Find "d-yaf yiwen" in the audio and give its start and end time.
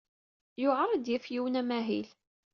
1.03-1.59